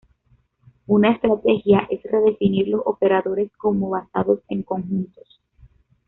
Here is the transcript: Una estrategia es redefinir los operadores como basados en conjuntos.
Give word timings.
Una 0.87 1.11
estrategia 1.11 1.85
es 1.91 2.01
redefinir 2.11 2.67
los 2.69 2.81
operadores 2.85 3.51
como 3.55 3.91
basados 3.91 4.39
en 4.49 4.63
conjuntos. 4.63 5.39